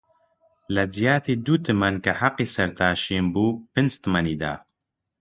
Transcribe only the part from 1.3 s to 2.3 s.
دوو تمەن -کە